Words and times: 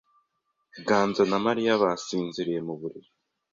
Ganza 0.87 1.23
na 1.31 1.37
Mariya 1.45 1.71
basinziriye 1.81 2.59
mu 2.67 2.73
buriri. 2.79 3.09